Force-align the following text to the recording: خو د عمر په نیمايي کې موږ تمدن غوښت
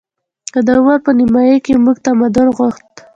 خو 0.51 0.59
د 0.67 0.69
عمر 0.77 0.99
په 1.05 1.11
نیمايي 1.19 1.57
کې 1.65 1.73
موږ 1.83 1.97
تمدن 2.05 2.47
غوښت 2.57 2.91